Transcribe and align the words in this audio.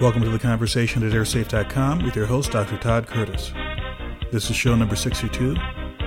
Welcome 0.00 0.22
to 0.22 0.30
the 0.30 0.38
conversation 0.38 1.02
at 1.02 1.12
airsafe.com 1.12 2.04
with 2.04 2.14
your 2.14 2.26
host, 2.26 2.52
Dr. 2.52 2.78
Todd 2.78 3.08
Curtis. 3.08 3.50
This 4.30 4.48
is 4.48 4.54
show 4.54 4.76
number 4.76 4.94
62 4.94 5.56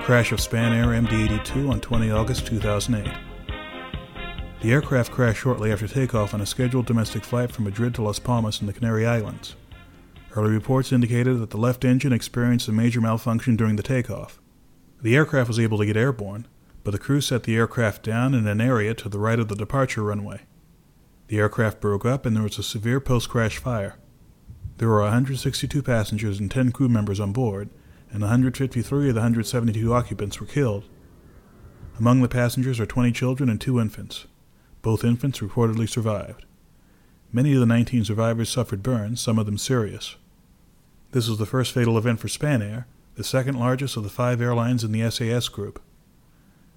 Crash 0.00 0.32
of 0.32 0.38
Spanair 0.38 0.98
MD 0.98 1.26
82 1.26 1.70
on 1.70 1.78
20 1.78 2.10
August 2.10 2.46
2008. 2.46 3.12
The 4.62 4.72
aircraft 4.72 5.12
crashed 5.12 5.40
shortly 5.40 5.70
after 5.70 5.86
takeoff 5.86 6.32
on 6.32 6.40
a 6.40 6.46
scheduled 6.46 6.86
domestic 6.86 7.22
flight 7.22 7.52
from 7.52 7.64
Madrid 7.64 7.94
to 7.96 8.02
Las 8.02 8.18
Palmas 8.18 8.62
in 8.62 8.66
the 8.66 8.72
Canary 8.72 9.06
Islands. 9.06 9.56
Early 10.34 10.52
reports 10.52 10.90
indicated 10.90 11.38
that 11.40 11.50
the 11.50 11.58
left 11.58 11.84
engine 11.84 12.14
experienced 12.14 12.68
a 12.68 12.72
major 12.72 13.02
malfunction 13.02 13.56
during 13.56 13.76
the 13.76 13.82
takeoff. 13.82 14.40
The 15.02 15.16
aircraft 15.16 15.48
was 15.48 15.60
able 15.60 15.76
to 15.76 15.84
get 15.84 15.98
airborne, 15.98 16.48
but 16.82 16.92
the 16.92 16.98
crew 16.98 17.20
set 17.20 17.42
the 17.42 17.56
aircraft 17.56 18.04
down 18.04 18.32
in 18.32 18.46
an 18.46 18.62
area 18.62 18.94
to 18.94 19.10
the 19.10 19.18
right 19.18 19.38
of 19.38 19.48
the 19.48 19.54
departure 19.54 20.02
runway. 20.02 20.46
The 21.32 21.38
aircraft 21.38 21.80
broke 21.80 22.04
up 22.04 22.26
and 22.26 22.36
there 22.36 22.42
was 22.42 22.58
a 22.58 22.62
severe 22.62 23.00
post 23.00 23.30
crash 23.30 23.56
fire. 23.56 23.96
There 24.76 24.88
were 24.88 25.00
162 25.00 25.82
passengers 25.82 26.38
and 26.38 26.50
10 26.50 26.72
crew 26.72 26.90
members 26.90 27.18
on 27.18 27.32
board, 27.32 27.70
and 28.10 28.20
153 28.20 29.08
of 29.08 29.14
the 29.14 29.18
172 29.18 29.94
occupants 29.94 30.38
were 30.38 30.46
killed. 30.46 30.84
Among 31.98 32.20
the 32.20 32.28
passengers 32.28 32.78
are 32.78 32.84
20 32.84 33.12
children 33.12 33.48
and 33.48 33.58
two 33.58 33.80
infants. 33.80 34.26
Both 34.82 35.04
infants 35.04 35.38
reportedly 35.38 35.88
survived. 35.88 36.44
Many 37.32 37.54
of 37.54 37.60
the 37.60 37.64
19 37.64 38.04
survivors 38.04 38.50
suffered 38.50 38.82
burns, 38.82 39.22
some 39.22 39.38
of 39.38 39.46
them 39.46 39.56
serious. 39.56 40.16
This 41.12 41.30
was 41.30 41.38
the 41.38 41.46
first 41.46 41.72
fatal 41.72 41.96
event 41.96 42.20
for 42.20 42.28
Spanair, 42.28 42.84
the 43.14 43.24
second 43.24 43.58
largest 43.58 43.96
of 43.96 44.02
the 44.02 44.10
five 44.10 44.42
airlines 44.42 44.84
in 44.84 44.92
the 44.92 45.10
SAS 45.10 45.48
group. 45.48 45.80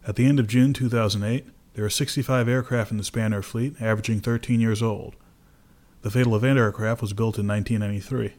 At 0.08 0.16
the 0.16 0.26
end 0.26 0.40
of 0.40 0.48
June 0.48 0.72
2008, 0.72 1.46
there 1.76 1.84
are 1.84 1.90
65 1.90 2.48
aircraft 2.48 2.92
in 2.92 2.98
the 2.98 3.04
Spanair 3.04 3.44
fleet, 3.44 3.76
averaging 3.82 4.22
13 4.22 4.62
years 4.62 4.82
old. 4.82 5.16
The 6.04 6.10
fatal 6.10 6.36
event 6.36 6.58
aircraft 6.58 7.02
was 7.02 7.12
built 7.12 7.38
in 7.38 7.48
1993. 7.48 8.34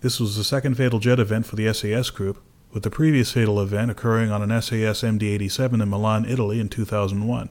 This 0.00 0.18
was 0.18 0.36
the 0.36 0.44
second 0.44 0.76
fatal 0.76 0.98
jet 0.98 1.20
event 1.20 1.46
for 1.46 1.54
the 1.54 1.72
SAS 1.72 2.10
group, 2.10 2.42
with 2.72 2.82
the 2.82 2.90
previous 2.90 3.32
fatal 3.32 3.60
event 3.60 3.90
occurring 3.90 4.30
on 4.30 4.42
an 4.42 4.60
SAS 4.60 5.02
MD 5.02 5.22
87 5.34 5.80
in 5.80 5.88
Milan, 5.88 6.24
Italy 6.24 6.58
in 6.58 6.68
2001. 6.68 7.50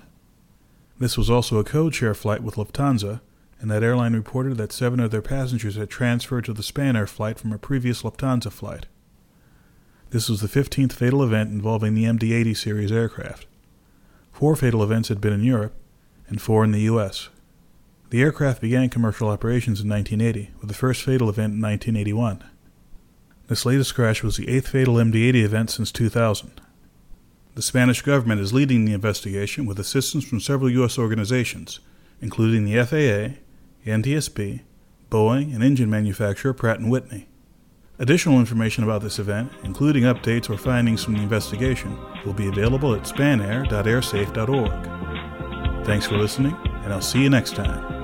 This 1.00 1.18
was 1.18 1.30
also 1.30 1.58
a 1.60 1.64
code 1.64 1.96
share 1.96 2.14
flight 2.14 2.44
with 2.44 2.56
Lufthansa, 2.56 3.22
and 3.62 3.72
that 3.72 3.84
airline 3.84 4.14
reported 4.14 4.58
that 4.58 4.74
seven 4.74 5.00
of 5.00 5.12
their 5.12 5.22
passengers 5.22 5.76
had 5.76 5.90
transferred 5.90 6.46
to 6.46 6.54
the 6.54 6.64
Spanair 6.64 7.08
flight 7.08 7.40
from 7.40 7.54
a 7.54 7.58
previous 7.58 8.02
Lufthansa 8.02 8.52
flight. 8.52 8.88
This 10.10 10.28
was 10.28 10.42
the 10.42 10.48
15th 10.48 10.92
fatal 10.92 11.24
event 11.24 11.52
involving 11.52 11.94
the 11.94 12.06
MD 12.06 12.34
80 12.34 12.54
series 12.56 12.92
aircraft. 12.92 13.46
Four 14.40 14.56
fatal 14.56 14.82
events 14.82 15.10
had 15.10 15.20
been 15.20 15.34
in 15.34 15.44
Europe, 15.44 15.74
and 16.30 16.42
four 16.42 16.64
in 16.64 16.72
the 16.72 16.84
U.S. 16.84 17.28
The 18.10 18.22
aircraft 18.22 18.62
began 18.62 18.88
commercial 18.88 19.28
operations 19.28 19.82
in 19.82 19.90
1980, 19.90 20.52
with 20.62 20.70
the 20.70 20.74
first 20.74 21.04
fatal 21.04 21.28
event 21.28 21.56
in 21.56 21.62
1981. 21.62 22.46
This 23.50 23.66
latest 23.66 23.96
crash 23.96 24.24
was 24.24 24.38
the 24.38 24.48
eighth 24.48 24.70
fatal 24.70 24.94
MD 24.94 25.28
80 25.28 25.44
event 25.44 25.70
since 25.72 25.92
2000. 25.92 26.62
The 27.56 27.62
Spanish 27.62 28.02
government 28.02 28.40
is 28.40 28.54
leading 28.54 28.86
the 28.86 28.94
investigation 28.94 29.66
with 29.66 29.78
assistance 29.78 30.24
from 30.24 30.40
several 30.40 30.70
U.S. 30.70 30.98
organizations, 30.98 31.82
including 32.22 32.64
the 32.64 32.82
FAA, 32.86 33.42
NTSB, 33.86 34.62
Boeing, 35.12 35.54
and 35.54 35.62
engine 35.62 35.90
manufacturer 35.90 36.54
Pratt 36.54 36.82
& 36.82 36.82
Whitney. 36.82 37.28
Additional 38.02 38.40
information 38.40 38.86
about 38.86 39.02
this 39.02 39.20
event, 39.20 39.52
including 39.64 40.04
updates 40.04 40.50
or 40.50 40.58
findings 40.58 41.04
from 41.04 41.16
the 41.16 41.22
investigation, 41.22 42.00
will 42.26 42.32
be 42.32 42.48
available 42.48 42.96
at 42.96 43.04
spanair.airsafe.org. 43.04 45.86
Thanks 45.86 46.08
for 46.08 46.18
listening, 46.18 46.56
and 46.84 46.94
I'll 46.94 47.02
see 47.02 47.22
you 47.22 47.30
next 47.30 47.56
time. 47.56 47.99